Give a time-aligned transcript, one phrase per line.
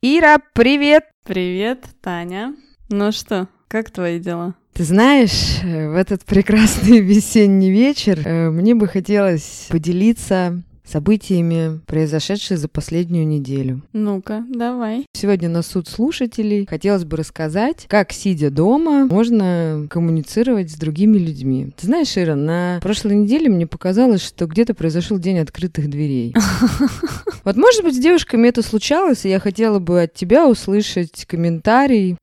[0.00, 1.06] Ира, привет!
[1.24, 2.54] Привет, Таня.
[2.88, 4.54] Ну что, как твои дела?
[4.72, 12.58] Ты знаешь, э, в этот прекрасный весенний вечер э, мне бы хотелось поделиться событиями, произошедшие
[12.58, 13.82] за последнюю неделю.
[13.92, 15.06] Ну-ка, давай.
[15.12, 21.72] Сегодня на суд слушателей хотелось бы рассказать, как, сидя дома, можно коммуницировать с другими людьми.
[21.76, 26.34] Ты знаешь, Ира, на прошлой неделе мне показалось, что где-то произошел день открытых дверей.
[27.44, 32.16] Вот, может быть, с девушками это случалось, и я хотела бы от тебя услышать комментарий.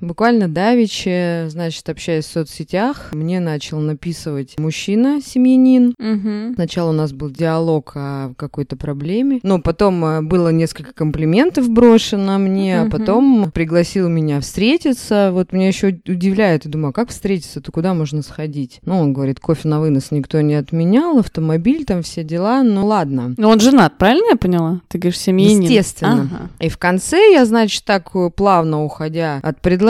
[0.00, 5.92] Буквально давеча, значит, общаясь в соцсетях, мне начал написывать мужчина, семьянин.
[5.98, 6.54] Угу.
[6.54, 12.38] Сначала у нас был диалог о какой-то проблеме, но потом э, было несколько комплиментов брошено
[12.38, 12.86] мне, Мгм.
[12.86, 15.30] а потом пригласил меня встретиться.
[15.32, 18.78] Вот меня еще удивляет, я думаю, а как встретиться-то, куда можно сходить?
[18.84, 23.34] Ну, он говорит, кофе на вынос никто не отменял, автомобиль, там все дела, ну ладно.
[23.36, 24.80] Ну он женат, правильно я поняла?
[24.86, 25.62] Ты говоришь, семьянин.
[25.62, 26.30] Естественно.
[26.32, 26.50] Ага.
[26.60, 29.87] И в конце я, значит, так э, плавно уходя от предложения,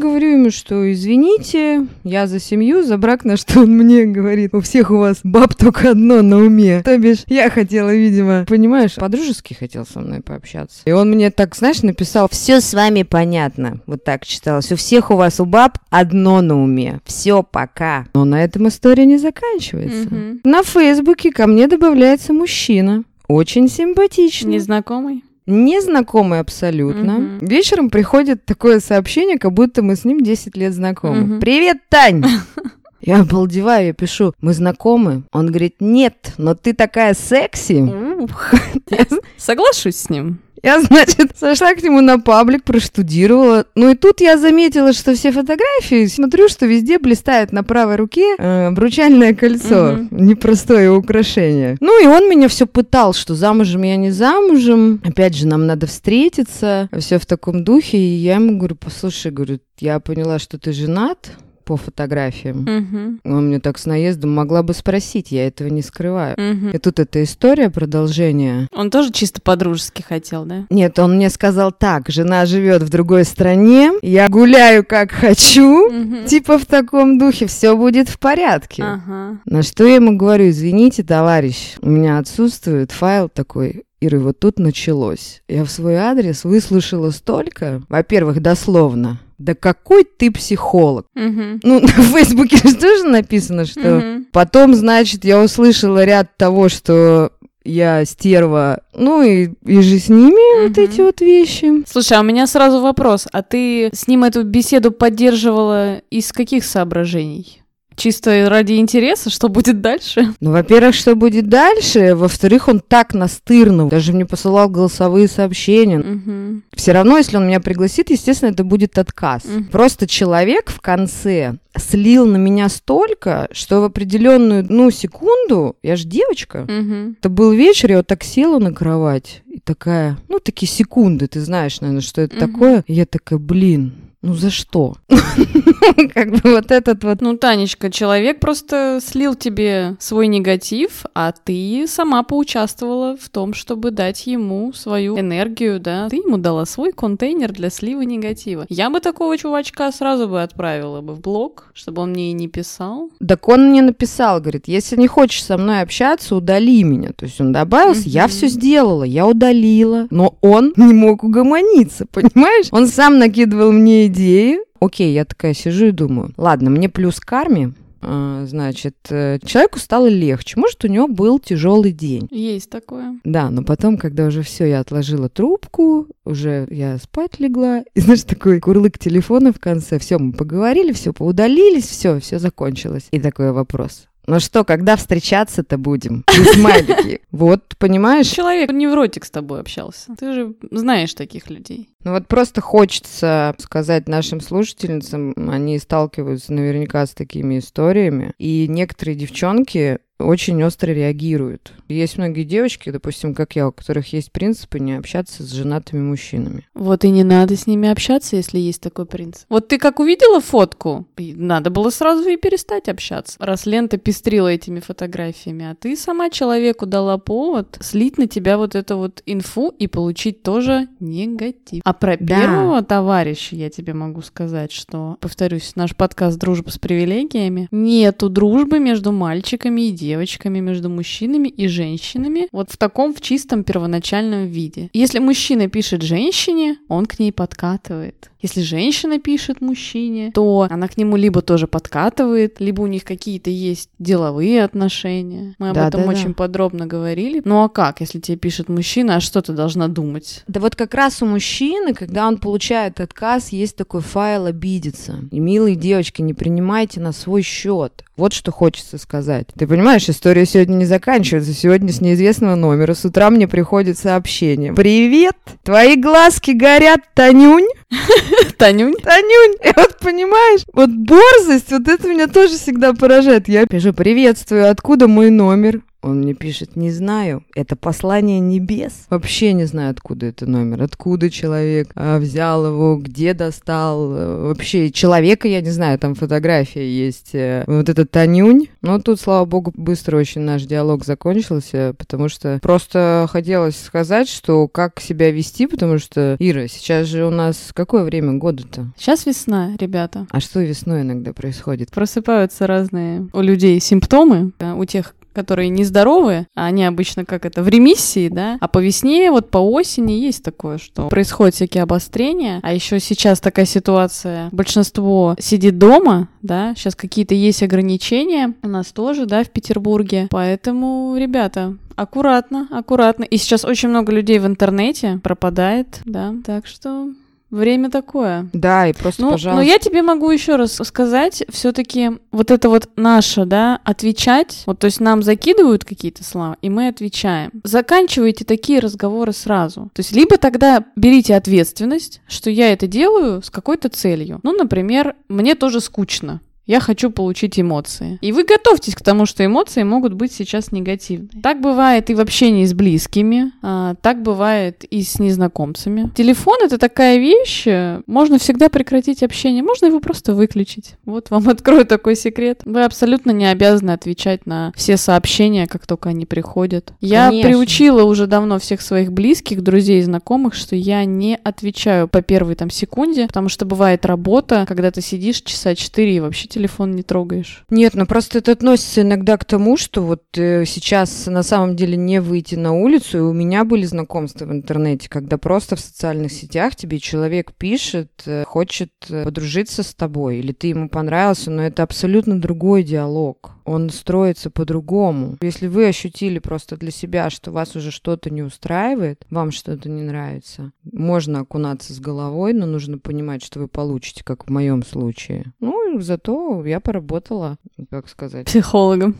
[0.00, 4.60] говорю ему, что извините, я за семью, за брак, на что он мне говорит, у
[4.60, 6.82] всех у вас баб только одно на уме.
[6.82, 10.82] То бишь, я хотела, видимо, понимаешь, по-дружески хотел со мной пообщаться.
[10.84, 13.80] И он мне так, знаешь, написал, все с вами понятно.
[13.86, 14.72] Вот так читалось.
[14.72, 17.00] У всех у вас у баб одно на уме.
[17.04, 18.06] Все, пока.
[18.14, 20.14] Но на этом история не заканчивается.
[20.14, 20.40] Мгм.
[20.44, 23.04] На Фейсбуке ко мне добавляется мужчина.
[23.28, 24.54] Очень симпатичный.
[24.54, 25.22] Незнакомый?
[25.50, 27.18] Незнакомый абсолютно.
[27.18, 27.38] Мгм.
[27.40, 31.20] Вечером приходит такое сообщение, как будто мы с ним 10 лет знакомы.
[31.22, 31.40] Мгм.
[31.40, 32.24] Привет, Тань!
[33.00, 35.22] Я обалдеваю, я пишу, мы знакомы?
[35.32, 37.90] Он говорит, нет, но ты такая секси.
[39.38, 40.38] Соглашусь с ним.
[40.62, 43.66] Я, значит, сошла к нему на паблик, проштудировала.
[43.74, 48.36] Ну и тут я заметила, что все фотографии, смотрю, что везде блистает на правой руке
[48.38, 49.92] э, обручальное кольцо.
[49.92, 50.08] Мгм.
[50.26, 51.76] Непростое украшение.
[51.80, 55.00] Ну и он меня все пытал, что замужем я не замужем.
[55.04, 56.88] Опять же, нам надо встретиться.
[56.98, 57.98] Все в таком духе.
[57.98, 61.30] И я ему говорю, послушай, говорю, я поняла, что ты женат
[61.70, 62.62] по фотографиям.
[62.62, 63.20] Мгм.
[63.24, 66.34] Он мне так с наездом могла бы спросить, я этого не скрываю.
[66.36, 66.70] Мгм.
[66.70, 68.66] И тут эта история, продолжение.
[68.74, 70.66] Он тоже чисто по-дружески хотел, да?
[70.68, 76.24] Нет, он мне сказал так, жена живет в другой стране, я гуляю как хочу, Мгм.
[76.24, 78.82] типа в таком духе, все будет в порядке.
[78.82, 79.38] Ага.
[79.44, 84.58] На что я ему говорю, извините, товарищ, у меня отсутствует файл такой, Иры, вот тут
[84.58, 85.42] началось.
[85.46, 91.06] Я в свой адрес выслушала столько, во-первых, дословно, да какой ты психолог.
[91.14, 91.60] Мгм.
[91.62, 93.80] Ну, на Фейсбуке же тоже написано, что...
[93.80, 94.26] Мгм.
[94.32, 97.32] Потом, значит, я услышала ряд того, что
[97.64, 100.84] я стерва, ну и, и же с ними вот Мгм.
[100.84, 101.84] эти вот вещи.
[101.86, 103.26] Слушай, а у меня сразу вопрос.
[103.32, 107.62] А ты с ним эту беседу поддерживала из каких соображений?
[108.00, 110.32] Чисто ради интереса, что будет дальше?
[110.40, 112.14] Ну, во-первых, что будет дальше?
[112.14, 115.98] Во-вторых, он так настырно, даже мне посылал голосовые сообщения.
[115.98, 116.62] Мгм.
[116.72, 119.44] Все равно, если он меня пригласит, естественно, это будет отказ.
[119.44, 119.66] Мгм.
[119.66, 126.06] Просто человек в конце слил на меня столько, что в определенную, ну, секунду, я же
[126.06, 127.16] девочка, Мгм.
[127.20, 131.40] Это был вечер, я вот так села на кровать и такая, ну, такие секунды, ты
[131.40, 132.50] знаешь, наверное, что это Мгм.
[132.50, 132.84] такое.
[132.88, 133.92] Я такая, блин,
[134.22, 134.96] ну за что?
[136.14, 137.22] Как бы вот этот вот...
[137.22, 143.90] Ну, Танечка, человек просто слил тебе свой негатив, а ты сама поучаствовала в том, чтобы
[143.90, 146.08] дать ему свою энергию, да?
[146.10, 148.66] Ты ему дала свой контейнер для слива негатива.
[148.68, 152.48] Я бы такого чувачка сразу бы отправила бы в блог, чтобы он мне и не
[152.48, 153.10] писал.
[153.26, 157.12] Так он мне написал, говорит, если не хочешь со мной общаться, удали меня.
[157.14, 162.66] То есть он добавился, я все сделала, я удалила, но он не мог угомониться, понимаешь?
[162.70, 164.58] Он сам накидывал мне идеи.
[164.80, 170.06] Окей, я такая сижу и думаю, ладно, мне плюс карме, а, значит, э, человеку стало
[170.06, 170.58] легче.
[170.58, 172.28] Может, у него был тяжелый день.
[172.30, 173.20] Есть такое.
[173.24, 178.22] Да, но потом, когда уже все, я отложила трубку, уже я спать легла, и знаешь,
[178.22, 183.08] такой курлык телефона в конце, все, мы поговорили, все, поудалились, все, все закончилось.
[183.10, 184.06] И такой вопрос.
[184.26, 186.24] Ну что, когда встречаться-то будем?
[186.32, 187.20] И смайлики.
[187.30, 188.26] Вот, понимаешь?
[188.26, 190.14] Человек невротик с тобой общался.
[190.18, 191.88] Ты же знаешь таких людей.
[192.04, 199.16] Ну вот просто хочется сказать нашим слушательницам, они сталкиваются наверняка с такими историями, и некоторые
[199.16, 201.72] девчонки очень остро реагируют.
[201.88, 206.68] Есть многие девочки, допустим, как я, у которых есть принципы не общаться с женатыми мужчинами.
[206.74, 209.44] Вот и не надо с ними общаться, если есть такой принцип.
[209.48, 214.80] Вот ты как увидела фотку, надо было сразу и перестать общаться, раз лента пестрила этими
[214.80, 219.86] фотографиями, а ты сама человеку дала повод слить на тебя вот эту вот инфу и
[219.86, 221.82] получить тоже негатив.
[221.84, 222.40] А про Да.
[222.40, 228.78] первого товарища я тебе могу сказать, что, повторюсь, наш подкаст «Дружба с привилегиями» нету дружбы
[228.78, 234.46] между мальчиками и девочками девочками, между мужчинами и женщинами, вот в таком в чистом первоначальном
[234.46, 234.90] виде.
[234.92, 238.29] Если мужчина пишет женщине, он к ней подкатывает.
[238.42, 243.50] Если женщина пишет мужчине, то она к нему либо тоже подкатывает, либо у них какие-то
[243.50, 245.54] есть деловые отношения.
[245.58, 246.12] Мы об Да, этом да, да.
[246.12, 247.42] очень подробно говорили.
[247.44, 250.42] Ну а как, если тебе пишет мужчина, а что ты должна думать?
[250.48, 255.18] Да вот как раз у мужчины, когда он получает отказ, есть такой файл обидеться.
[255.30, 258.04] И, милые девочки, не принимайте на свой счет.
[258.16, 259.46] Вот что хочется сказать.
[259.58, 261.52] Ты понимаешь, история сегодня не заканчивается.
[261.54, 262.94] Сегодня с неизвестного номера.
[262.94, 264.74] С утра мне приходит сообщение.
[264.74, 265.36] Привет!
[265.62, 267.66] Твои глазки горят, Танюнь!
[268.58, 268.94] Танюнь?
[269.02, 269.56] Танюнь!
[269.64, 273.48] И вот понимаешь, вот борзость, вот это меня тоже всегда поражает.
[273.48, 275.80] Я пишу, приветствую, откуда мой номер?
[276.02, 279.06] Он мне пишет, не знаю, это послание небес.
[279.10, 284.10] Вообще не знаю, откуда это номер, откуда человек а, взял его, где достал.
[284.14, 287.34] э, Вообще человека я не знаю, там фотография есть.
[287.34, 288.68] э, Вот этот Танюнь.
[288.80, 294.68] Но тут, слава богу, быстро очень наш диалог закончился, потому что просто хотелось сказать, что
[294.68, 298.90] как себя вести, потому что, Ира, сейчас же у нас какое время года-то?
[298.96, 300.26] Сейчас весна, ребята.
[300.30, 301.90] А что весной иногда происходит?
[301.90, 307.68] Просыпаются разные у людей симптомы, у тех, которые нездоровы, а они обычно как это в
[307.68, 312.72] ремиссии, да, а по весне, вот по осени есть такое, что происходят всякие обострения, а
[312.72, 319.26] еще сейчас такая ситуация, большинство сидит дома, да, сейчас какие-то есть ограничения, у нас тоже,
[319.26, 326.00] да, в Петербурге, поэтому, ребята, аккуратно, аккуратно, и сейчас очень много людей в интернете пропадает,
[326.04, 327.10] да, так что
[327.50, 328.48] время такое.
[328.52, 329.56] Да, и просто, Ну, пожалуйста.
[329.56, 334.78] но я тебе могу еще раз сказать, все-таки вот это вот наше, да, отвечать, вот
[334.78, 337.50] то есть нам закидывают какие-то слова, и мы отвечаем.
[337.64, 339.90] Заканчивайте такие разговоры сразу.
[339.92, 344.40] То есть либо тогда берите ответственность, что я это делаю с какой-то целью.
[344.42, 346.40] Ну, например, мне тоже скучно.
[346.70, 348.20] Я хочу получить эмоции.
[348.20, 351.42] И вы готовьтесь к тому, что эмоции могут быть сейчас негативные.
[351.42, 356.12] Так бывает и в общении с близкими, а, так бывает и с незнакомцами.
[356.14, 360.94] Телефон это такая вещь, э, можно всегда прекратить общение, можно его просто выключить.
[361.04, 362.60] Вот вам открою такой секрет.
[362.64, 366.92] Вы абсолютно не обязаны отвечать на все сообщения, как только они приходят.
[367.00, 367.50] Я Конечно.
[367.50, 372.54] приучила уже давно всех своих близких, друзей и знакомых, что я не отвечаю по первой
[372.54, 376.59] там секунде, потому что бывает работа, когда ты сидишь часа четыре и вообще телефон
[376.94, 377.64] не трогаешь.
[377.70, 381.96] Нет, ну просто это относится иногда к тому, что вот э, сейчас на самом деле
[381.96, 386.32] не выйти на улицу, и у меня были знакомства в интернете, когда просто в социальных
[386.32, 391.62] сетях тебе человек пишет, э, хочет э, подружиться с тобой, или ты ему понравился, но
[391.62, 393.52] это абсолютно другой диалог.
[393.64, 395.36] Он строится по-другому.
[395.40, 400.02] Если вы ощутили просто для себя, что вас уже что-то не устраивает, вам что-то не
[400.02, 405.52] нравится, можно окунаться с головой, но нужно понимать, что вы получите, как в моем случае.
[405.60, 407.56] Ну, зато я поработала,
[407.90, 409.16] как сказать, Психологом.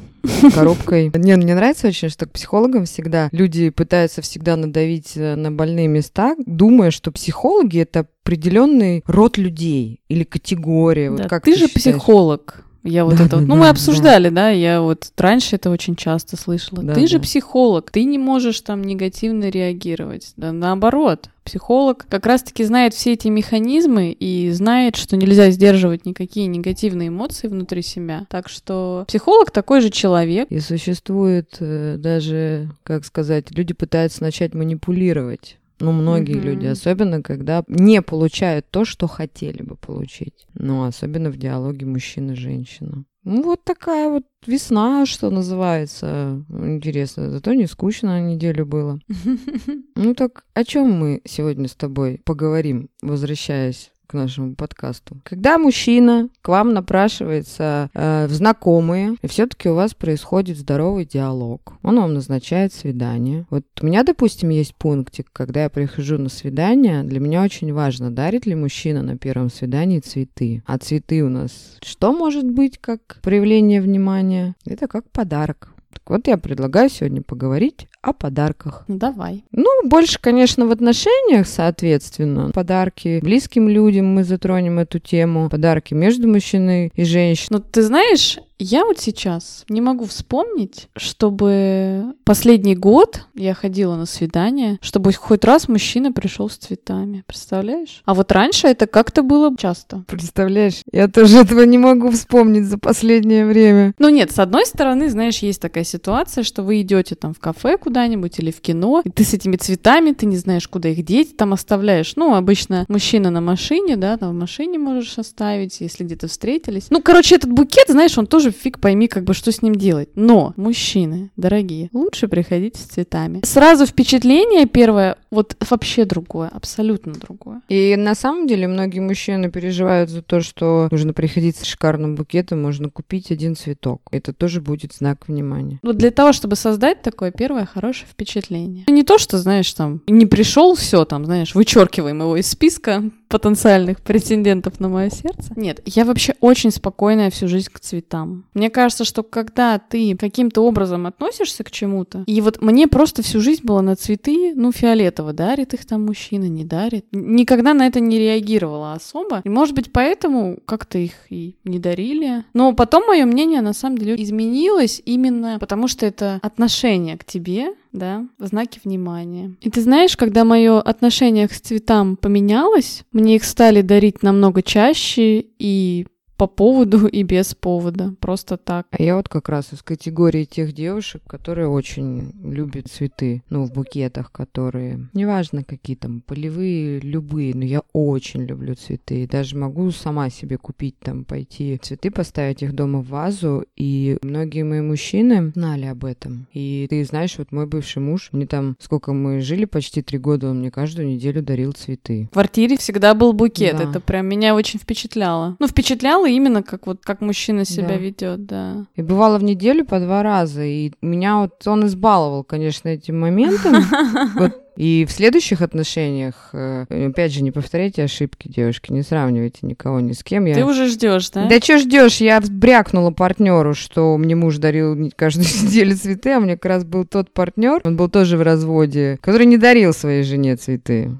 [0.55, 1.11] коробкой.
[1.15, 5.89] Не, мне нравится очень, что к психологам всегда люди пытаются всегда надавить э, на больные
[5.89, 11.11] места, думая, что психологи это определенный род людей или категория.
[11.11, 11.97] Вот Да, как ты же считаешь?
[11.97, 12.65] психолог.
[12.82, 13.47] Я вот Да, это вот.
[13.47, 14.50] да, Ну, мы да, обсуждали, да.
[14.50, 16.82] Я вот раньше это очень часто слышала.
[16.94, 20.32] Ты же психолог, ты не можешь там негативно реагировать.
[20.37, 21.29] Да, наоборот.
[21.44, 27.49] Психолог как раз-таки знает все эти механизмы и знает, что нельзя сдерживать никакие негативные эмоции
[27.49, 28.27] внутри себя.
[28.29, 30.49] Так что психолог такой же человек.
[30.50, 35.56] И существует э, даже, как сказать, люди пытаются начать манипулировать.
[35.81, 36.44] Ну, многие Мгм.
[36.44, 40.47] люди, особенно когда не получают то, что хотели бы получить.
[40.55, 43.05] Ну, особенно в диалоге мужчина и женщина.
[43.25, 46.45] Ну, вот такая вот весна, что называется.
[46.49, 48.99] Интересно, зато не скучно на неделю было.
[49.97, 55.19] Ну так о чем мы сегодня с тобой поговорим, возвращаясь к нашему подкасту.
[55.23, 61.75] Когда мужчина к вам напрашивается э, в знакомые, и все-таки у вас происходит здоровый диалог,
[61.85, 63.47] он вам назначает свидание.
[63.50, 68.11] Вот у меня, допустим, есть пунктик, когда я прихожу на свидание, для меня очень важно,
[68.11, 70.64] дарит ли мужчина на первом свидании цветы.
[70.67, 74.57] А цветы у нас что может быть как проявление внимания?
[74.67, 75.73] Это как подарок.
[75.93, 78.85] Так вот, я предлагаю сегодня поговорить о подарках.
[78.88, 79.45] Ну, давай.
[79.52, 82.50] Ну, больше, конечно, в отношениях, соответственно.
[82.52, 85.50] Подарки близким людям мы затронем эту тему.
[85.50, 87.59] Подарки между мужчиной и женщиной.
[87.59, 94.04] Ну, ты знаешь, я вот сейчас не могу вспомнить, чтобы последний год я ходила на
[94.04, 97.25] свидание, чтобы хоть раз мужчина пришел с цветами.
[97.26, 98.02] Представляешь?
[98.04, 100.04] А вот раньше это как-то было часто.
[100.07, 103.95] Представляешь, я тоже этого не могу вспомнить за последнее время.
[103.99, 107.78] Ну нет, с одной стороны, знаешь, есть такая ситуация, что вы идете там в кафе
[107.90, 111.37] куда-нибудь или в кино, и ты с этими цветами, ты не знаешь, куда их деть,
[111.37, 112.12] там оставляешь.
[112.14, 116.87] Ну, обычно мужчина на машине, да, там в машине можешь оставить, если где-то встретились.
[116.90, 120.09] Ну, короче, этот букет, знаешь, он тоже фиг пойми, как бы, что с ним делать.
[120.14, 123.40] Но, мужчины, дорогие, лучше приходить с цветами.
[123.44, 127.61] Сразу впечатление первое, вот вообще другое, абсолютно другое.
[127.68, 132.62] И на самом деле многие мужчины переживают за то, что нужно приходить с шикарным букетом,
[132.62, 134.02] можно купить один цветок.
[134.12, 135.80] Это тоже будет знак внимания.
[135.82, 138.85] Вот для того, чтобы создать такое первое хорошее впечатление.
[138.89, 144.01] Не то, что, знаешь, там, не пришел, все, там, знаешь, вычеркиваем его из списка, потенциальных
[144.01, 145.53] претендентов на мое сердце.
[145.57, 148.45] Нет, я вообще очень спокойная всю жизнь к цветам.
[148.55, 153.41] Мне кажется, что когда ты каким-то образом относишься к чему-то, и вот мне просто всю
[153.41, 157.07] жизнь было на цветы, ну, фиолетово, дарит их там мужчина, не дарит.
[157.13, 159.41] Никогда на это не реагировала особо.
[159.45, 162.45] И, может быть, поэтому как-то их и не дарили.
[162.53, 167.75] Но потом мое мнение на самом деле изменилось именно потому, что это отношение к тебе,
[167.92, 169.56] да, знаки внимания.
[169.61, 175.44] И ты знаешь, когда мое отношение к цветам поменялось, мне их стали дарить намного чаще
[175.59, 176.06] и
[176.40, 178.87] по поводу и без повода, просто так.
[178.92, 183.73] А я вот как раз из категории тех девушек, которые очень любят цветы, ну, в
[183.75, 189.25] букетах, которые, неважно какие там, полевые, любые, но я очень люблю цветы.
[189.25, 194.16] И даже могу сама себе купить там, пойти цветы, поставить их дома в вазу, и
[194.23, 196.47] многие мои мужчины знали об этом.
[196.54, 200.49] И ты знаешь, вот мой бывший муж, мне там, сколько мы жили, почти три года,
[200.49, 202.28] он мне каждую неделю дарил цветы.
[202.30, 203.82] В квартире всегда был букет, Да.
[203.85, 205.56] это прям меня очень впечатляло.
[205.59, 207.97] Ну, впечатляло именно как вот как мужчина себя Да.
[207.97, 208.87] ведет, да.
[208.97, 210.63] И бывало в неделю по два раза.
[210.65, 213.77] И меня вот он избаловал, конечно, этим моментом.
[214.35, 214.57] Вот.
[214.77, 220.13] И в следующих отношениях, э, опять же, не повторяйте ошибки, девушки, не сравнивайте никого ни
[220.13, 220.47] с кем.
[220.47, 220.55] Я...
[220.55, 221.47] Ты уже ждешь, да?
[221.49, 222.19] Да что ждешь?
[222.19, 227.05] Я брякнула партнеру, что мне муж дарил каждую неделю цветы, а мне как раз был
[227.05, 231.11] тот партнер, он был тоже в разводе, который не дарил своей жене цветы.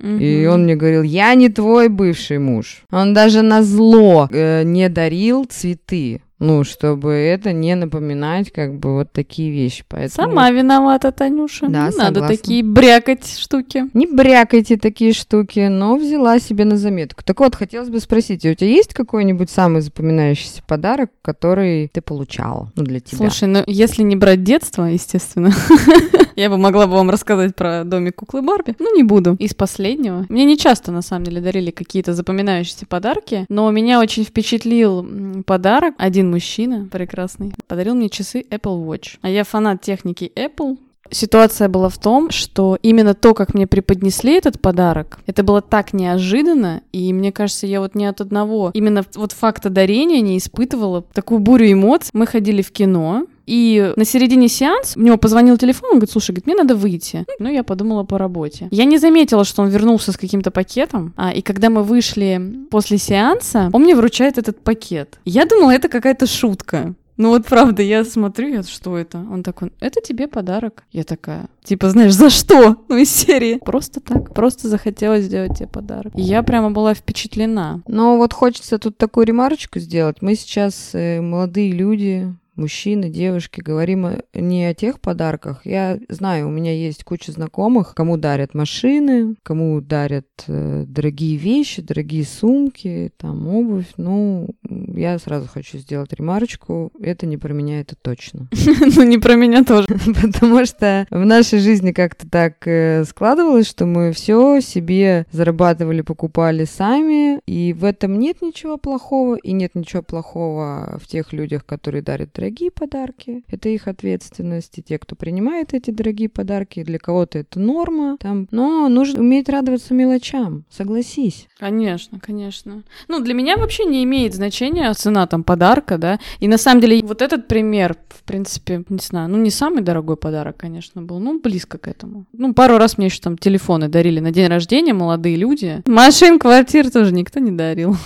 [0.00, 2.82] И он мне говорил, я не твой бывший муж.
[2.90, 6.20] Он даже на зло э, не дарил цветы.
[6.38, 9.84] Ну, чтобы это не напоминать, как бы, вот такие вещи.
[9.88, 11.66] Поэтому Сама виновата, Танюша.
[11.68, 13.84] Да, не надо такие брякать штуки.
[13.94, 17.22] не брякайте такие штуки, но взяла себе на заметку.
[17.24, 22.70] Так вот, хотелось бы спросить, у тебя есть какой-нибудь самый запоминающийся подарок, который ты получала,
[22.76, 23.16] ну, для тебя?
[23.16, 25.52] Слушай, ну если не брать детство, естественно,
[26.36, 28.74] я бы могла бы вам рассказать про домик куклы Барби.
[28.78, 29.36] Ну, не буду.
[29.38, 30.26] Из последнего.
[30.28, 35.06] Мне не часто, на самом деле, дарили какие-то запоминающиеся подарки, но меня очень впечатлил
[35.46, 35.94] подарок.
[35.98, 39.18] Один мужчина прекрасный подарил мне часы Apple Watch.
[39.22, 40.78] А я фанат техники Apple,
[41.10, 45.92] Ситуация была в том, что именно то, как мне преподнесли этот подарок, это было так
[45.92, 51.02] неожиданно, и мне кажется, я вот ни от одного именно вот факта дарения не испытывала
[51.02, 52.10] такую бурю эмоций.
[52.12, 56.36] Мы ходили в кино, и на середине сеанса у него позвонил телефон, он говорит, слушай,
[56.44, 57.24] мне надо выйти.
[57.38, 58.68] Ну, я подумала по работе.
[58.70, 62.98] Я не заметила, что он вернулся с каким-то пакетом, а, и когда мы вышли после
[62.98, 65.18] сеанса, он мне вручает этот пакет.
[65.24, 66.94] Я думала, это какая-то шутка.
[67.16, 69.18] Ну вот правда, я смотрю, я, что это?
[69.18, 70.84] Он такой, это тебе подарок.
[70.92, 72.76] Я такая, типа, знаешь, за что?
[72.88, 73.58] Ну из серии.
[73.64, 76.12] Просто так, просто захотелось сделать тебе подарок.
[76.14, 77.82] И я прямо была впечатлена.
[77.86, 80.20] Но вот хочется тут такую ремарочку сделать.
[80.20, 85.60] Мы сейчас э, молодые люди, мужчины, девушки, говорим не о тех подарках.
[85.64, 91.82] Я знаю, у меня есть куча знакомых, кому дарят машины, кому дарят э, дорогие вещи,
[91.82, 93.92] дорогие сумки, там обувь.
[93.96, 94.48] Ну,
[94.94, 96.92] я сразу хочу сделать ремарочку.
[97.00, 98.48] Это не про меня, это точно.
[98.96, 99.86] Ну не про меня тоже.
[100.22, 106.64] Потому что в нашей жизни как-то так э, складывалось, что мы все себе зарабатывали, покупали
[106.64, 112.02] сами, и в этом нет ничего плохого, и нет ничего плохого в тех людях, которые
[112.02, 113.42] дарят дорогие подарки.
[113.48, 118.46] Это их ответственность, и те, кто принимает эти дорогие подарки, для кого-то это норма, там,
[118.52, 121.48] но нужно уметь радоваться мелочам, согласись.
[121.58, 122.84] Конечно, конечно.
[123.08, 126.20] Ну, для меня вообще не имеет значения цена там подарка, да.
[126.38, 130.16] И на самом деле вот этот пример, в принципе, не знаю, ну не самый дорогой
[130.16, 132.26] подарок, конечно, был, ну близко к этому.
[132.32, 135.82] Ну, пару раз мне еще там телефоны дарили на день рождения молодые люди.
[135.86, 137.96] Машин, квартир тоже никто не дарил.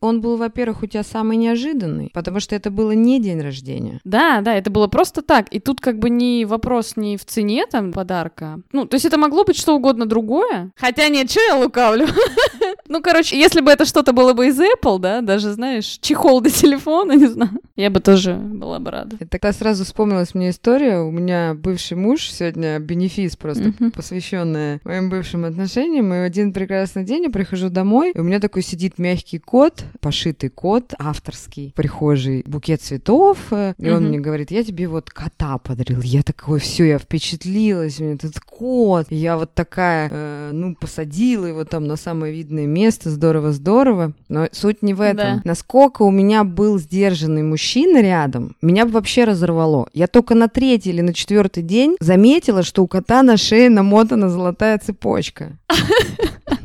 [0.00, 3.81] Он был, во-первых, у тебя самый неожиданный, потому что это было не день рождения.
[4.04, 5.46] Да, да, это было просто так.
[5.54, 8.60] И тут как бы не вопрос не в цене там подарка.
[8.72, 10.70] Ну, то есть это могло быть что угодно другое.
[10.76, 12.06] Хотя нет, что я лукавлю?
[12.88, 16.50] Ну, короче, если бы это что-то было бы из Apple, да, даже, знаешь, чехол для
[16.50, 19.16] телефона, не знаю, я бы тоже была бы рада.
[19.18, 20.98] И Тогда сразу вспомнилась мне история.
[21.00, 23.92] У меня бывший муж сегодня бенефис просто Мгм.
[23.92, 26.12] посвященная моим бывшим отношениям.
[26.12, 29.84] И в один прекрасный день я прихожу домой, и у меня такой сидит мягкий кот,
[30.00, 33.38] пошитый кот, авторский, в прихожей, букет цветов,
[33.78, 36.00] и он мне говорит, я тебе вот кота подарил.
[36.00, 39.06] Я такой, все, я впечатлилась, у меня этот кот.
[39.10, 44.12] Я вот такая, э, ну, посадила его там на самое видное место, здорово-здорово.
[44.28, 45.16] Но суть не в этом.
[45.16, 45.42] Да.
[45.44, 49.88] Насколько у меня был сдержанный мужчина рядом, меня бы вообще разорвало.
[49.92, 54.28] Я только на третий или на четвертый день заметила, что у кота на шее намотана
[54.28, 55.58] золотая цепочка.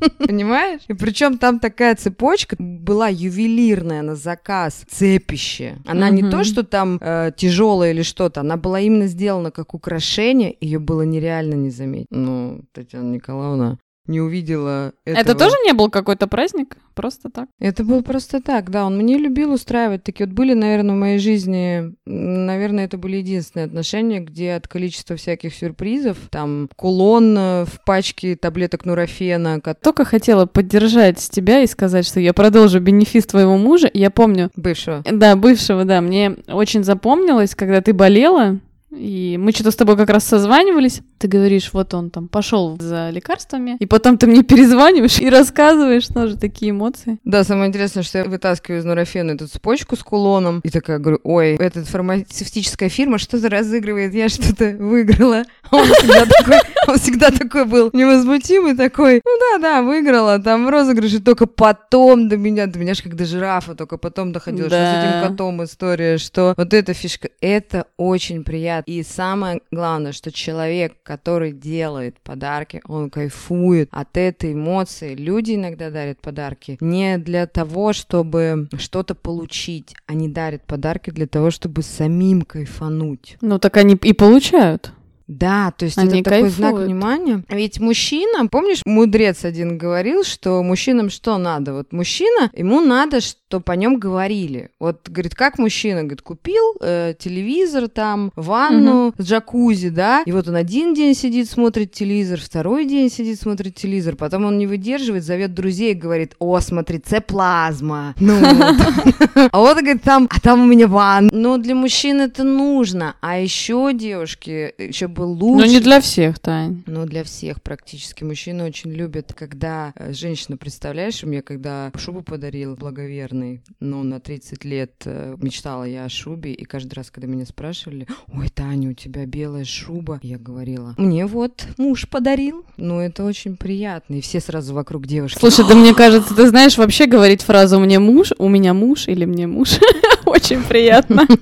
[0.18, 0.80] Понимаешь?
[0.88, 5.76] И причем там такая цепочка была ювелирная на заказ, цепище.
[5.86, 6.98] Она не то, что там
[7.36, 12.08] тяжелая или что-то, она была именно сделана как украшение, ее было нереально не заметить.
[12.10, 15.20] Ну, Татьяна Николаевна не увидела этого.
[15.22, 16.76] Это тоже не был какой-то праздник?
[16.94, 17.48] Просто так?
[17.60, 18.84] Это было просто так, да.
[18.84, 20.26] Он мне любил устраивать такие.
[20.26, 25.54] Вот были, наверное, в моей жизни, наверное, это были единственные отношения, где от количества всяких
[25.54, 32.06] сюрпризов, там, кулон э, в пачке таблеток нурофена, ко- Только хотела поддержать тебя и сказать,
[32.06, 33.88] что я продолжу бенефис твоего мужа.
[33.94, 35.02] Я помню, бывшего.
[35.10, 38.58] да, бывшего, да, мне очень запомнилось, когда ты болела,
[38.90, 41.00] и мы что-то с тобой как раз созванивались.
[41.18, 46.06] Ты говоришь, вот он там пошел за лекарствами, и потом ты мне перезваниваешь и рассказываешь
[46.06, 47.18] тоже такие эмоции.
[47.24, 51.20] Да, самое интересное, что я вытаскиваю из нурофена эту цепочку с кулоном, и такая говорю,
[51.24, 55.44] ой, эта фармацевтическая фирма что-то разыгрывает, я что-то выиграла.
[55.70, 56.56] Он всегда такой,
[56.88, 62.36] он всегда такой был невозмутимый, такой, ну да-да, выиграла, там в розыгрыше, только потом до
[62.36, 65.20] меня, до меня же как до жирафа, только потом доходило, что с Да.
[65.20, 68.79] этим котом история, что вот эта фишка, это очень приятно.
[68.86, 75.14] И самое главное, что человек, который делает подарки, он кайфует от этой эмоции.
[75.14, 81.50] Люди иногда дарят подарки не для того, чтобы что-то получить, они дарят подарки для того,
[81.50, 83.36] чтобы самим кайфануть.
[83.40, 84.92] Ну так они и получают.
[85.30, 86.88] Да, то есть Они это такой знак кайфуют.
[86.88, 87.44] внимания.
[87.48, 91.72] Ведь мужчина, помнишь, мудрец один говорил, что мужчинам что надо?
[91.72, 94.70] Вот мужчина, ему надо, чтобы о нем говорили.
[94.80, 100.48] Вот, говорит, как мужчина, говорит, купил э, телевизор там, ванну с джакузи, да, и вот
[100.48, 105.22] он один день сидит, смотрит телевизор, второй день сидит, смотрит телевизор, потом он не выдерживает,
[105.22, 108.14] зовет друзей и говорит, о, смотри, це плазма.
[108.20, 108.34] Ну.
[109.52, 111.30] А вот, говорит, там, а там у меня ванна.
[111.32, 113.14] Но для мужчин это нужно.
[113.20, 115.66] А еще, девушки, еще бы лучше.
[115.66, 116.82] Но не для всех, Тань.
[116.86, 118.24] Ну, для всех практически.
[118.24, 124.64] Мужчины очень любят, когда э, женщина, представляешь, мне когда шубу подарил благоверный, ну, на 30
[124.64, 128.92] лет э, мечтала я о шубе, и каждый раз, когда меня спрашивали, ой, Таня, у
[128.94, 132.64] тебя белая шуба, я говорила, мне вот муж подарил.
[132.76, 134.14] Ну, это очень приятно.
[134.14, 135.38] И все сразу вокруг девушки.
[135.38, 139.24] Слушай, да мне кажется, ты знаешь, вообще говорить фразу «мне муж», «у меня муж» или
[139.24, 139.78] «мне муж»
[140.30, 141.26] очень приятно.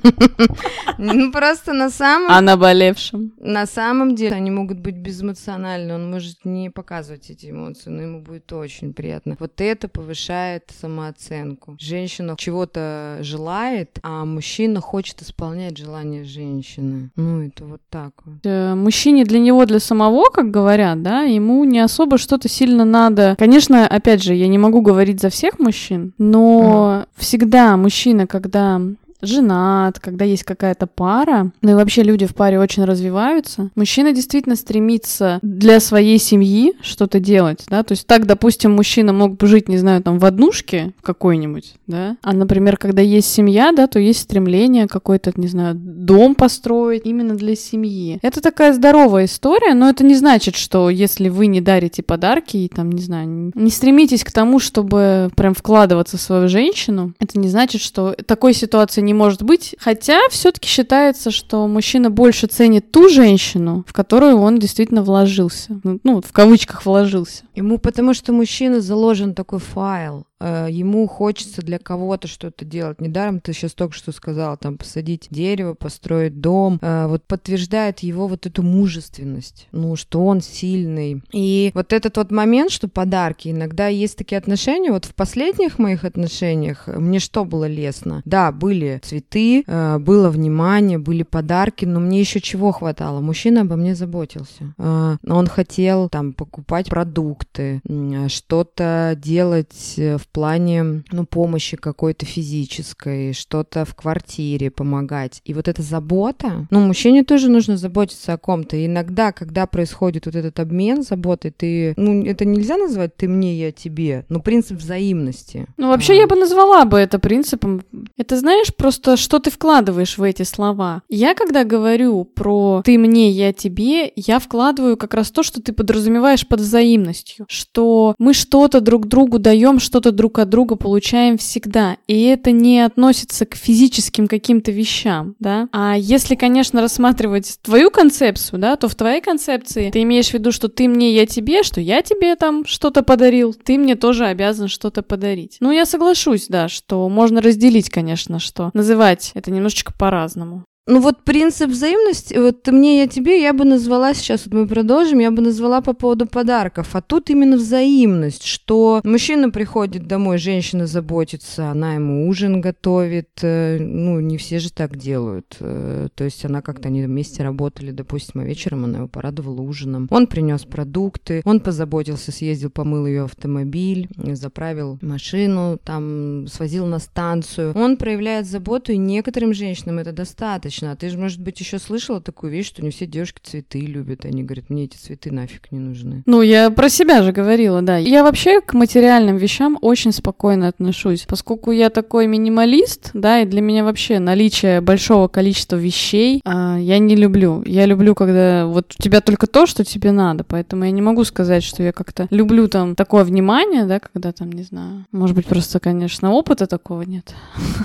[1.00, 3.32] Ну, просто на самом А наболевшем?
[3.38, 8.20] На самом деле они могут быть безэмоциональны, он может не показывать эти эмоции, но ему
[8.20, 9.36] будет очень приятно.
[9.38, 11.76] Вот это повышает самооценку.
[11.78, 17.10] Женщина чего-то желает, а мужчина хочет исполнять желание женщины.
[17.14, 18.38] Ну, это вот так вот.
[18.44, 23.36] Э, Мужчине для него, для самого, как говорят, да, ему не особо что-то сильно надо.
[23.38, 28.98] Конечно, опять же, я не могу говорить за всех мужчин, но всегда мужчина, когда um,
[29.22, 34.56] женат, когда есть какая-то пара, ну и вообще люди в паре очень развиваются, мужчина действительно
[34.56, 39.68] стремится для своей семьи что-то делать, да, то есть так, допустим, мужчина мог бы жить,
[39.68, 44.20] не знаю, там в однушке какой-нибудь, да, а, например, когда есть семья, да, то есть
[44.20, 48.18] стремление какой-то, не знаю, дом построить именно для семьи.
[48.22, 52.68] Это такая здоровая история, но это не значит, что если вы не дарите подарки и
[52.68, 57.48] там, не знаю, не стремитесь к тому, чтобы прям вкладываться в свою женщину, это не
[57.48, 59.74] значит, что такой ситуации не может быть.
[59.80, 65.80] Хотя все-таки считается, что мужчина больше ценит ту женщину, в которую он действительно вложился.
[65.82, 67.44] Ну, Ну, в кавычках вложился.
[67.56, 70.24] Ему потому что мужчина заложен такой файл.
[70.40, 73.00] Э, Ему хочется для кого-то что-то делать.
[73.00, 76.78] Недаром ты сейчас только что сказала, там, посадить дерево, построить дом.
[76.82, 79.68] Э, Вот подтверждает его вот эту мужественность.
[79.72, 81.22] Ну, что он сильный.
[81.32, 83.48] И вот этот вот момент, что подарки.
[83.48, 84.92] Иногда есть такие отношения.
[84.92, 88.22] Вот в последних моих отношениях мне что было лестно?
[88.24, 93.20] Да, были цветы, э, было внимание, были подарки, но мне еще чего хватало?
[93.20, 94.74] Мужчина обо мне заботился.
[94.78, 102.26] Э, Он хотел там покупать продукты, м, что-то делать э, в плане, ну, помощи какой-то
[102.26, 105.40] физической, что-то в квартире помогать.
[105.44, 108.76] И вот эта забота, ну, мужчине тоже нужно заботиться о ком-то.
[108.76, 113.54] И иногда, когда происходит вот этот обмен заботой, ты, ну, это нельзя назвать ты мне,
[113.58, 115.66] я тебе, но принцип взаимности.
[115.76, 116.16] Ну, вообще, А.
[116.16, 117.82] я бы назвала бы это принципом.
[118.16, 121.02] Это, знаешь, просто, что ты вкладываешь в эти слова.
[121.08, 125.72] Я, когда говорю про «ты мне, я тебе», я вкладываю как раз то, что ты
[125.72, 131.96] подразумеваешь под взаимностью, что мы что-то друг другу даем, что-то друг от друга получаем всегда.
[132.06, 135.68] И это не относится к физическим каким-то вещам, да.
[135.72, 140.52] А если, конечно, рассматривать твою концепцию, да, то в твоей концепции ты имеешь в виду,
[140.52, 144.68] что ты мне, я тебе, что я тебе там что-то подарил, ты мне тоже обязан
[144.68, 145.56] что-то подарить.
[145.60, 150.64] Ну, я соглашусь, да, что можно разделить, конечно, что называть это немножечко по-разному.
[150.88, 155.18] Ну вот принцип взаимности, вот мне, я тебе, я бы назвала сейчас, вот мы продолжим,
[155.18, 160.86] я бы назвала по поводу подарков, а тут именно взаимность, что мужчина приходит домой, женщина
[160.86, 166.46] заботится, она ему ужин готовит, э, ну не все же так делают, э, то есть
[166.46, 171.42] она как-то, они вместе работали, допустим, а вечером она его порадовала ужином, он принес продукты,
[171.44, 178.92] он позаботился, съездил, помыл ее автомобиль, заправил машину, там свозил на станцию, он проявляет заботу,
[178.92, 180.92] и некоторым женщинам это достаточно, точно.
[180.92, 184.24] А ты же, может быть, еще слышала такую вещь, что не все девушки цветы любят.
[184.24, 186.22] Они говорят, мне эти цветы нафиг не нужны.
[186.26, 187.96] Ну, я про себя же говорила, да.
[187.96, 193.60] Я вообще к материальным вещам очень спокойно отношусь, поскольку я такой минималист, да, и для
[193.60, 197.62] меня вообще наличие большого количества вещей а, я не люблю.
[197.66, 201.24] Я люблю, когда вот у тебя только то, что тебе надо, поэтому я не могу
[201.24, 205.46] сказать, что я как-то люблю там такое внимание, да, когда там, не знаю, может быть,
[205.46, 207.34] просто, конечно, опыта такого нет.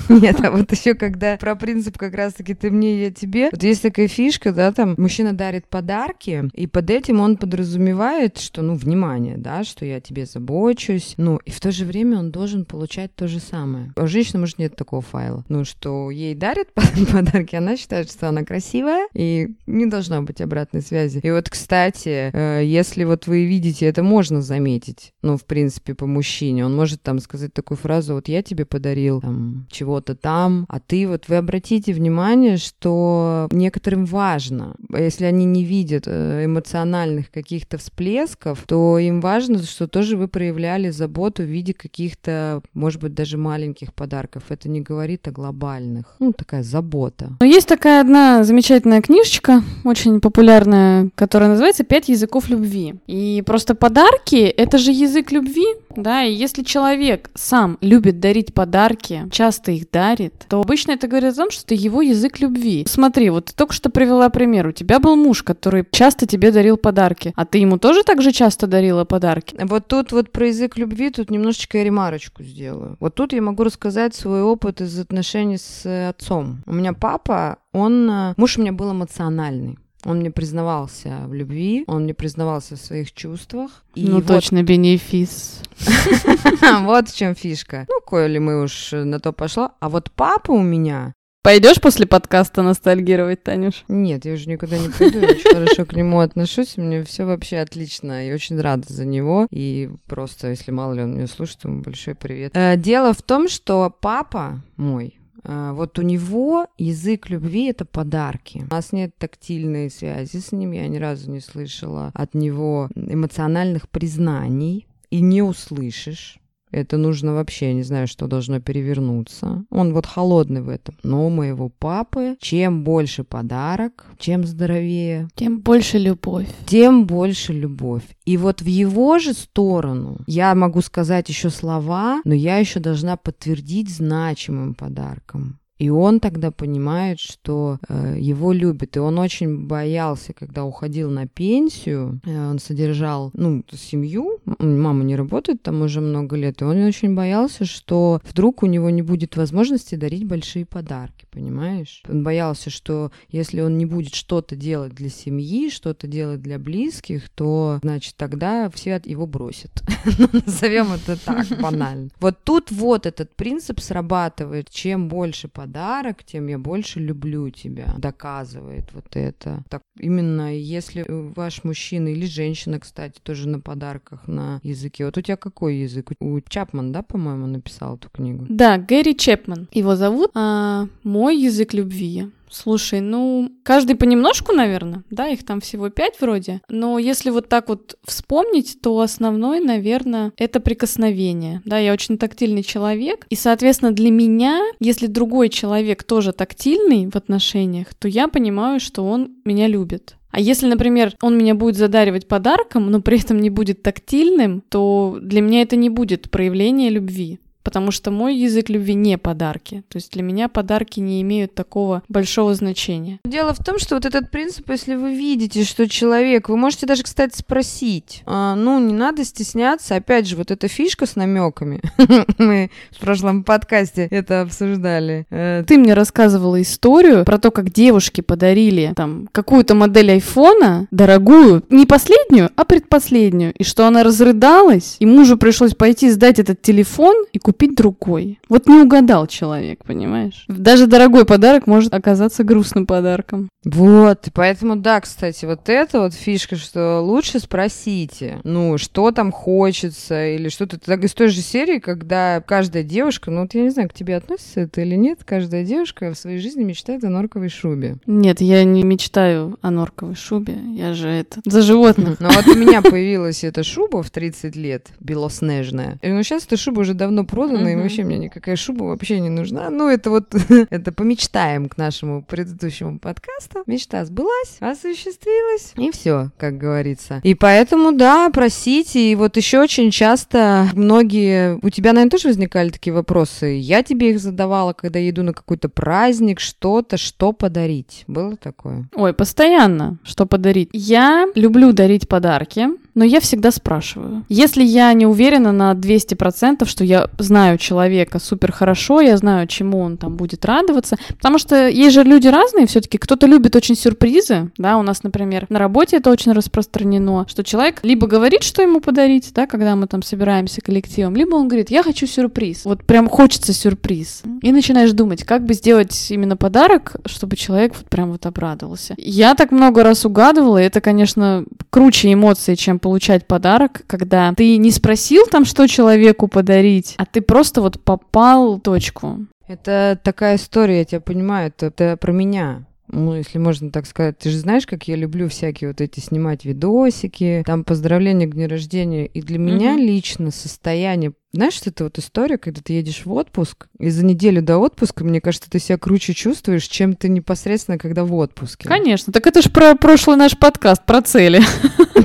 [0.10, 3.50] Нет, а вот еще когда про принцип как раз-таки ты мне мне, я тебе.
[3.52, 8.62] Вот есть такая фишка, да, там мужчина дарит подарки, и под этим он подразумевает, что,
[8.62, 12.66] ну, внимание, да, что я тебе забочусь, ну, и в то же время он должен
[12.66, 13.94] получать то же самое.
[13.96, 15.46] А у женщины, может, нет такого файла.
[15.48, 16.68] Ну, что ей дарят
[17.12, 21.20] подарки, она считает, что она красивая, и не должно быть обратной связи.
[21.24, 26.06] И вот, кстати, э, если вот вы видите, это можно заметить, ну, в принципе, по
[26.06, 30.80] мужчине, он может там сказать такую фразу, вот я тебе подарил там чего-то там, а
[30.80, 34.76] ты вот, вы обратите внимание, что что некоторым важно.
[34.90, 40.90] Если они не видят э, эмоциональных каких-то всплесков, то им важно, что тоже вы проявляли
[40.90, 44.44] заботу в виде каких-то, может быть, даже маленьких подарков.
[44.50, 46.16] Это не говорит о глобальных.
[46.20, 47.38] Ну, такая забота.
[47.40, 52.96] Но есть такая одна замечательная книжечка, очень популярная, которая называется «Пять языков любви».
[53.08, 59.28] И просто подарки— это же язык любви, да, и если человек сам любит дарить подарки,
[59.32, 62.53] часто их дарит, то обычно это говорит о том, что это его язык любви.
[62.88, 64.68] Смотри, вот ты только что привела пример.
[64.68, 68.32] У тебя был муж, который часто тебе дарил подарки, а ты ему тоже так же
[68.32, 69.58] часто дарила подарки?
[69.60, 72.98] Вот тут вот про язык любви, тут немножечко я ремарочку сделаю.
[73.00, 76.64] Вот тут я могу рассказать свой опыт из отношений с отцом.
[76.66, 78.10] У меня папа, он...
[78.10, 79.78] Э, муж у меня был эмоциональный.
[80.06, 83.84] Он мне признавался в любви, он мне признавался в своих чувствах.
[83.96, 84.28] И ну, вот...
[84.28, 85.62] точно, бенефис.
[86.82, 87.86] Вот в чем фишка.
[87.90, 89.72] Ну, коли мы уж на то пошло.
[89.80, 91.14] А вот папа у меня...
[91.44, 93.84] Пойдешь после подкаста ностальгировать, Танюш?
[93.90, 95.20] Нет, я уже никуда не пойду.
[95.20, 96.78] Я очень хорошо к нему отношусь.
[96.78, 98.26] Мне все вообще отлично.
[98.26, 99.48] Я очень рада за него.
[99.52, 102.56] И просто, если мало ли он меня слушает, ему большой привет.
[102.56, 108.66] Э, дело в том, что папа мой, а, вот у него язык любви— это подарки.
[108.72, 113.90] У нас нет тактильной связи с ним, я ни разу не слышала от него эмоциональных
[113.90, 116.40] признаний, и не услышишь.
[116.74, 119.64] Это нужно вообще, я не знаю, что должно перевернуться.
[119.70, 120.96] Он вот холодный в этом.
[121.04, 125.28] Но у моего папы чем больше подарок, чем здоровее.
[125.36, 126.48] Тем больше любовь.
[126.66, 128.04] Тем больше любовь.
[128.26, 133.18] И вот в его же сторону я могу сказать еще слова, но я еще должна
[133.18, 135.60] подтвердить значимым подарком.
[135.80, 138.96] И он тогда понимает, что э, его любят.
[138.96, 142.22] И он очень боялся, когда уходил на пенсию.
[142.26, 144.40] Э, он содержал, ну, семью.
[144.60, 146.62] Мама не работает там уже много лет.
[146.62, 152.04] И он очень боялся, что вдруг у него не будет возможности дарить большие подарки, понимаешь?
[152.08, 157.30] Он боялся, что если он не будет что-то делать для семьи, что-то делать для близких,
[157.30, 159.72] то, значит, тогда все от его бросят.
[160.20, 162.10] Ну, назовем это так, банально.
[162.20, 164.70] Вот тут вот этот принцип срабатывает.
[164.70, 167.96] Чем больше подарков, подарок, тем я больше люблю тебя.
[167.98, 169.64] Доказывает вот это.
[169.70, 175.06] Так именно если ваш мужчина или женщина, кстати, тоже на подарках на языке.
[175.06, 176.12] Вот у тебя какой язык?
[176.20, 178.46] У Чапман, да, по-моему, написал эту книгу?
[178.50, 179.70] Да, Гэри Чепман.
[179.72, 180.32] Его зовут.
[180.34, 182.30] А, мой язык любви.
[182.54, 186.62] Слушай, ну, каждый понемножку, наверное, да, их там всего пять вроде.
[186.70, 191.64] Но если вот так вот вспомнить, то основной, наверное, это прикосновение.
[191.66, 197.16] Да, я очень тактильный человек, и, соответственно, для меня, если другой человек тоже тактильный в
[197.16, 200.16] отношениях, то я понимаю, что он меня любит.
[200.30, 205.18] А если, например, он меня будет задаривать подарком, но при этом не будет тактильным, то
[205.22, 207.40] для меня это не будет проявление любви.
[207.64, 209.84] Потому что мой язык любви не подарки.
[209.90, 213.20] То есть для меня подарки не имеют такого большого значения.
[213.26, 217.04] Дело в том, что вот этот принцип, если вы видите, что человек, вы можете даже,
[217.04, 221.82] кстати, спросить, а, ну, не надо стесняться, опять же, вот эта фишка с намеками,
[222.38, 225.26] мы в прошлом подкасте это обсуждали.
[225.30, 231.64] Э, Ты мне рассказывала историю про то, как девушки подарили там какую-то модель айфона, дорогую,
[231.70, 237.16] не последнюю, а предпоследнюю, и что она разрыдалась, и мужу пришлось пойти сдать этот телефон
[237.32, 238.40] и купить другой.
[238.50, 240.46] Вот не угадал человек, понимаешь?
[240.48, 243.50] Даже дорогой подарок может оказаться грустным подарком.
[243.66, 250.28] Вот, поэтому да, кстати, вот это вот фишка, что лучше спросите, ну, что там хочется,
[250.28, 253.90] или что-то так из той же серии, когда каждая девушка, ну, вот я не знаю,
[253.90, 257.98] к тебе относится это или нет, каждая девушка в своей жизни мечтает о норковой шубе.
[258.06, 262.20] Нет, я не мечтаю о норковой шубе, я же это, за животных.
[262.20, 266.82] Ну, вот у меня появилась эта шуба в 30 лет, белоснежная, ну, сейчас эта шуба
[266.82, 270.34] уже давно продана, и вообще мне никакая шуба вообще не нужна, ну, это вот,
[270.70, 277.22] это помечтаем к нашему предыдущему подкасту, мечта сбылась, осуществилась, и все, как говорится.
[277.24, 281.60] И поэтому, да, просите, и вот еще очень часто многие...
[281.62, 283.58] У тебя, наверное, тоже возникали такие вопросы.
[283.60, 288.04] Я тебе их задавала, когда я иду на какой-то праздник, что-то, что подарить.
[288.08, 288.90] Было такое?
[288.96, 290.70] Ой, постоянно, что подарить.
[290.74, 294.26] Я люблю дарить подарки, но я всегда спрашиваю.
[294.30, 299.80] Если я не уверена на 200%, что я знаю человека супер хорошо, я знаю, чему
[299.80, 304.52] он там будет радоваться, потому что есть же люди разные все-таки, кто-то любит очень сюрпризы,
[304.58, 308.80] да, у нас, например, на работе это очень распространено, что человек либо говорит, что ему
[308.80, 313.08] подарить, да, когда мы там собираемся коллективом, либо он говорит, я хочу сюрприз, вот прям
[313.10, 314.24] хочется сюрприз.
[314.42, 318.96] И начинаешь думать, как бы сделать именно подарок, чтобы человек вот прям вот обрадовался.
[318.98, 324.58] Я так много раз угадывала, и это, конечно, круче эмоции, чем получать подарок, когда ты
[324.58, 329.26] не спросил там, что человеку подарить, а ты просто вот попал в точку.
[329.48, 334.20] Это такая история, я тебя понимаю, это, это про меня ну, если можно так сказать,
[334.20, 338.48] ты же знаешь, как я люблю всякие вот эти снимать видосики, там поздравления к дню
[338.48, 339.08] рождения.
[339.08, 339.40] И для mm-hmm.
[339.40, 344.06] меня лично состояние знаешь, что это вот история, когда ты едешь в отпуск, и за
[344.06, 348.70] неделю до отпуска, мне кажется, ты себя круче чувствуешь, чем ты непосредственно, когда в отпуске.
[348.70, 349.12] Конечно.
[349.12, 351.42] Так это же про прошлый наш подкаст, про цели.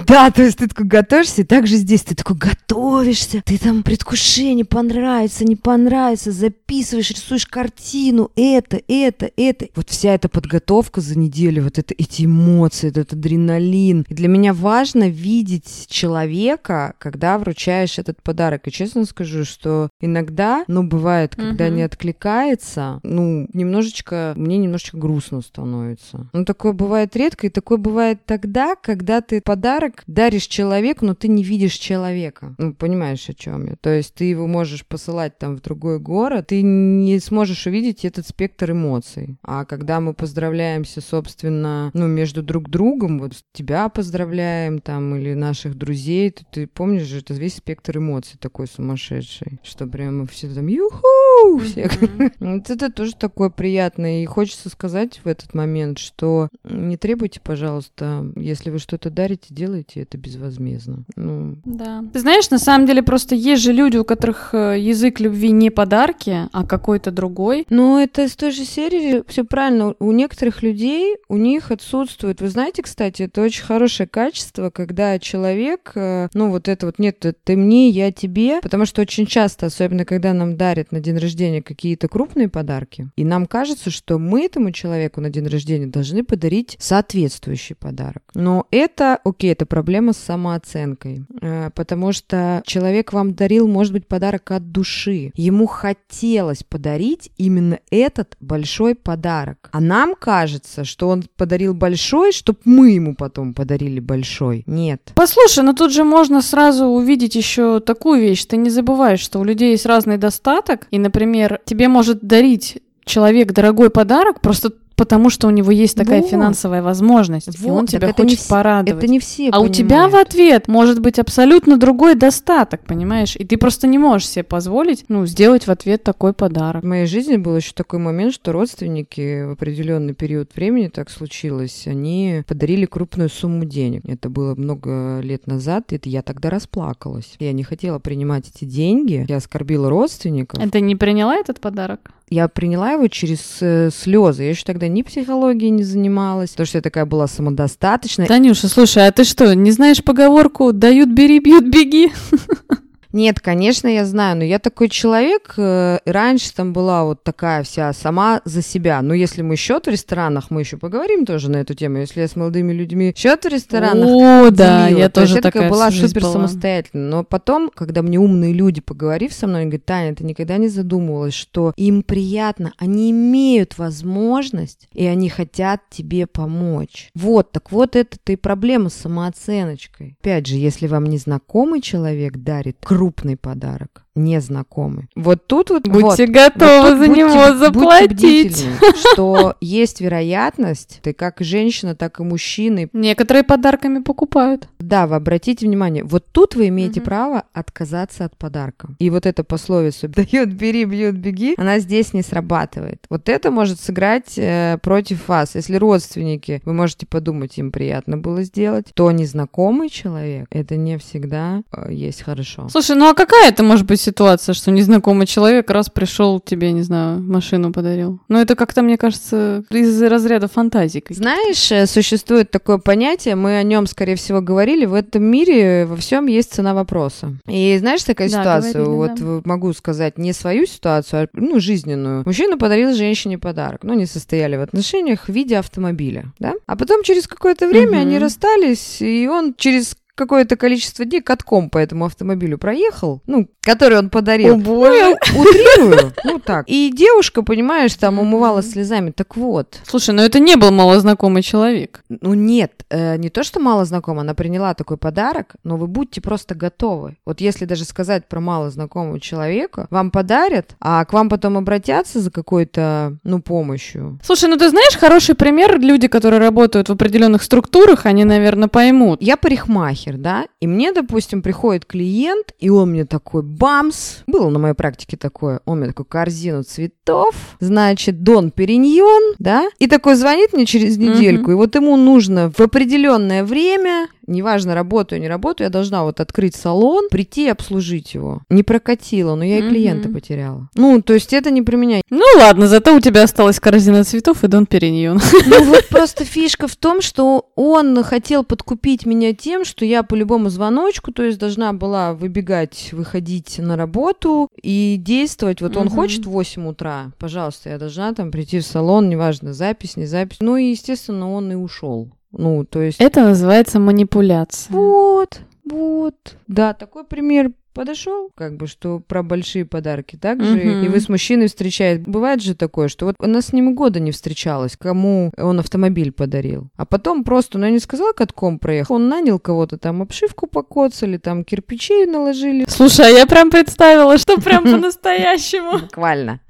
[0.06, 4.64] Да, то есть ты такой готовишься, и также здесь ты такой готовишься, ты там предвкушение,
[4.64, 9.66] понравится, не понравится, записываешь, рисуешь картину, это, это, это.
[9.74, 14.06] Вот вся эта подготовка за неделю, вот это, эти эмоции, этот адреналин.
[14.08, 18.66] И для меня важно видеть человека, когда вручаешь этот подарок.
[18.66, 21.74] И честно скажу, скажу, что иногда, ну, бывает, когда угу.
[21.74, 26.30] не откликается, ну, немножечко, мне немножечко грустно становится.
[26.32, 31.26] Ну, такое бывает редко, и такое бывает тогда, когда ты подарок даришь человеку, но ты
[31.26, 32.54] не видишь человека.
[32.58, 33.76] Ну, понимаешь, о чем я?
[33.80, 38.26] То есть ты его можешь посылать там в другой город, ты не сможешь увидеть этот
[38.26, 39.36] спектр эмоций.
[39.42, 45.76] А когда мы поздравляемся, собственно, ну, между друг другом, вот тебя поздравляем там, или наших
[45.76, 50.48] друзей, то ты помнишь же, это весь спектр эмоций такой сумасшедший сумасшедший, что прямо все
[50.48, 51.90] там юху, все.
[52.40, 54.22] Вот это тоже такое приятное.
[54.22, 60.02] И хочется сказать в этот момент, что не требуйте, пожалуйста, если вы что-то дарите, делайте
[60.02, 61.04] это безвозмездно.
[61.16, 61.56] Ну.
[61.64, 62.04] Да.
[62.12, 65.70] Ты знаешь, на самом деле просто есть же люди, у которых э, язык любви не
[65.70, 67.66] подарки, а какой-то другой.
[67.70, 69.94] Ну, это из той же серии, все правильно.
[69.98, 75.92] У некоторых людей, у них отсутствует, вы знаете, кстати, это очень хорошее качество, когда человек,
[75.94, 80.04] э, ну, вот это вот, нет, ты мне, я тебе, потому что очень часто, особенно
[80.04, 84.72] когда нам дарят на день рождения какие-то крупные подарки, и нам кажется, что мы этому
[84.72, 88.22] человеку на день рождения должны подарить соответствующий подарок.
[88.34, 94.06] Но это, окей, это проблема с самооценкой, э, потому что человек вам дарил, может быть,
[94.06, 95.32] подарок от души.
[95.34, 99.68] Ему хотелось подарить именно этот большой подарок.
[99.72, 104.64] А нам кажется, что он подарил большой, чтобы мы ему потом подарили большой.
[104.66, 105.12] Нет.
[105.14, 108.44] Послушай, но тут же можно сразу увидеть еще такую вещь.
[108.44, 113.52] Ты не забываешь, что у людей есть разный достаток, и, например, тебе может дарить человек
[113.52, 116.30] дорогой подарок, просто потому что у него есть такая вот.
[116.30, 119.04] финансовая возможность, вот, и он тебя хочет не, порадовать.
[119.04, 119.48] Это не все.
[119.48, 119.70] А понимают.
[119.70, 123.36] у тебя в ответ может быть абсолютно другой достаток, понимаешь?
[123.36, 126.82] И ты просто не можешь себе позволить, ну, сделать в ответ такой подарок.
[126.82, 131.84] В моей жизни был еще такой момент, что родственники в определенный период времени так случилось,
[131.86, 134.02] они подарили крупную сумму денег.
[134.04, 137.36] Это было много лет назад, и я тогда расплакалась.
[137.38, 140.60] Я не хотела принимать эти деньги, я оскорбила родственников.
[140.60, 142.10] Это не приняла этот подарок?
[142.30, 144.44] Я приняла его через э, слезы.
[144.44, 148.26] Я еще тогда ни психологией не занималась, потому что я такая была самодостаточная.
[148.26, 152.12] Танюша, слушай, а ты что, не знаешь поговорку «дают, бери, бьют, беги»?
[153.18, 157.92] Нет, конечно, я знаю, но я такой человек, э, раньше там была вот такая вся
[157.92, 159.02] сама за себя.
[159.02, 161.98] Но если мы счет в ресторанах, мы еще поговорим тоже на эту тему.
[161.98, 165.34] Если я с молодыми людьми счет в ресторанах О, да, делила, я то есть тоже
[165.34, 166.32] я такая такая была супер была.
[166.32, 167.08] самостоятельна.
[167.10, 170.68] Но потом, когда мне умные люди, поговорив со мной, они говорят, Таня, ты никогда не
[170.68, 177.10] задумывалась, что им приятно, они имеют возможность, и они хотят тебе помочь.
[177.16, 180.16] Вот, так вот это-то и проблема с самооценочкой.
[180.20, 182.76] Опять же, если вам незнакомый человек дарит
[183.08, 185.08] крупный подарок, незнакомый.
[185.16, 185.88] Вот тут вот...
[185.88, 188.66] Будьте вот, готовы вот за будьте- него заплатить.
[189.12, 194.68] что есть вероятность, ты как женщина, так и мужчины, Некоторые подарками покупают.
[194.88, 197.04] Да, вы обратите внимание, вот тут вы имеете Мгм.
[197.04, 198.88] право отказаться от подарка.
[198.98, 203.04] И вот эта пословица «дают, бери, бьют, беги», она здесь не срабатывает.
[203.10, 205.54] Вот это может сыграть э, против вас.
[205.54, 211.62] Если родственники, вы можете подумать, им приятно было сделать, то незнакомый человек, это не всегда
[211.72, 212.68] э, есть хорошо.
[212.70, 216.82] Слушай, ну а какая это может быть ситуация, что незнакомый человек раз пришел тебе, не
[216.82, 218.20] знаю, машину подарил?
[218.28, 221.04] Ну это как-то, мне кажется, из разряда фантазий.
[221.10, 225.96] Знаешь, э, существует такое понятие, мы о нем, скорее всего, говорили, в этом мире во
[225.96, 227.34] всем есть цена вопроса.
[227.46, 229.48] И знаешь, такая Да, ситуация, говорили, вот да.
[229.48, 232.22] могу сказать не свою ситуацию, а ну, жизненную.
[232.26, 236.54] Мужчина подарил женщине подарок, ну, не состояли в отношениях в виде автомобиля, да?
[236.66, 238.00] А потом через какое-то время Мгм.
[238.00, 243.98] они расстались, и он через какое-то количество дней катком по этому автомобилю проехал, ну, который
[243.98, 244.56] он подарил.
[244.56, 246.64] Ну, я утрирую, ну так.
[246.68, 249.10] И девушка, понимаешь, там умывалась слезами.
[249.12, 252.02] Так вот, Слушай, ну это не был малознакомый человек.
[252.08, 256.20] ну нет, э, не то, что мало знакома, она приняла такой подарок, но вы будьте
[256.20, 257.16] просто готовы.
[257.24, 262.20] Вот если даже сказать про мало знакомого человека, вам подарят, а к вам потом обратятся
[262.20, 264.18] за какой-то, ну, помощью.
[264.24, 269.22] Слушай, ну ты знаешь, хороший пример, люди, которые работают в определенных структурах, они, наверное, поймут.
[269.22, 274.58] Я парикмахер, да, и мне, допустим, приходит клиент, и он мне такой бамс, было на
[274.58, 280.52] моей практике такое, он мне такой корзину цветов, значит, Дон Периньон, да, и такой звонит
[280.52, 285.70] мне через недельку, и вот ему нужно в определенное время, неважно, работаю, не работаю, я
[285.70, 288.42] должна вот открыть салон, прийти и обслужить его.
[288.50, 290.68] Не прокатило, но я и клиента потеряла.
[290.74, 292.00] Ну, то есть это не про меня.
[292.10, 295.20] Ну ладно, зато у тебя осталась корзина цветов и Дон Периньон.
[295.46, 300.14] Ну вот просто фишка в том, что он хотел подкупить меня тем, что я по
[300.14, 305.60] любому звоночку, то есть должна была выбегать, выходить на работу и действовать.
[305.60, 309.96] Вот он хочет в 8 утра, пожалуйста, я должна там прийти в салон, неважно, запись,
[309.96, 310.38] не запись.
[310.40, 312.10] Ну и, естественно, он и ушел.
[312.32, 313.00] Ну, то есть...
[313.00, 314.72] Это называется манипуляция.
[314.74, 316.36] Вот, вот.
[316.46, 320.16] Да, такой пример подошел, как бы, что про большие подарки.
[320.16, 320.84] Также Мгм.
[320.84, 322.02] и вы с мужчиной встречаете.
[322.10, 326.70] Бывает же такое, что вот она с ним года не встречалась, кому он автомобиль подарил.
[326.76, 331.18] А потом просто, ну я не сказала, катком проехал, он нанял кого-то, там обшивку покоцали,
[331.18, 332.64] там кирпичей наложили.
[332.68, 335.78] Слушай, а я прям представила, что прям по-настоящему.
[335.78, 336.40] Буквально.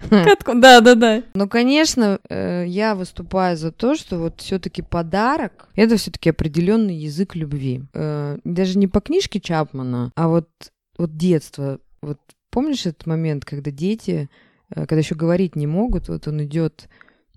[0.54, 1.22] Да, да, да.
[1.34, 7.36] Ну, конечно, э, я выступаю за то, что вот все-таки подарок это все-таки определенный язык
[7.36, 7.82] любви.
[7.92, 10.48] Э, Даже не по книжке Чапмана, а вот,
[10.98, 11.80] вот детство.
[12.02, 12.18] Вот
[12.50, 14.28] помнишь этот момент, когда дети,
[14.70, 16.88] э, когда еще говорить не могут, вот он идет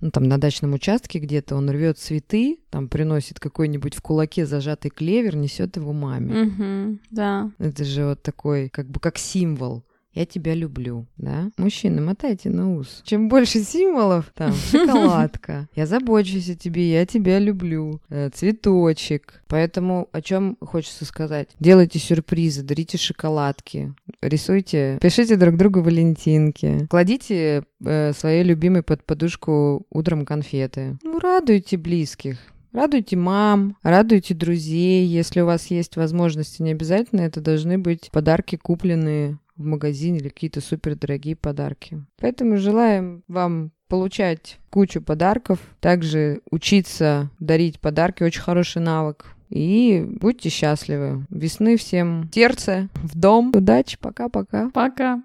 [0.02, 4.90] ну, там, на дачном участке где-то, он рвет цветы, там, приносит какой-нибудь в кулаке зажатый
[4.90, 6.34] клевер, несет его маме.
[6.34, 7.52] Мгм, Да.
[7.60, 9.84] Это же вот такой, как бы, как символ.
[10.14, 11.52] Я тебя люблю, да?
[11.58, 13.02] Мужчины, мотайте на ус.
[13.06, 15.70] Чем больше символов, там, шоколадка.
[15.74, 18.02] Я забочусь о тебе, я тебя люблю.
[18.10, 19.42] Э, Цветочек.
[19.48, 21.50] Поэтому о чем хочется сказать?
[21.60, 29.86] Делайте сюрпризы, дарите шоколадки, рисуйте, пишите друг другу валентинки, кладите э, своей любимой под подушку
[29.90, 30.98] утром конфеты.
[31.04, 32.38] Ну, радуйте близких.
[32.74, 35.06] Радуйте мам, радуйте друзей.
[35.06, 40.30] Если у вас есть возможности, не обязательно это должны быть подарки, купленные в магазине или
[40.30, 42.04] какие-то супердорогие подарки.
[42.20, 49.26] Поэтому желаем вам получать кучу подарков, также учиться дарить подарки, очень хороший навык.
[49.50, 51.26] И будьте счастливы.
[51.30, 53.52] Весны всем сердце, в дом.
[53.54, 54.70] Удачи, пока-пока.
[54.70, 55.20] Пока.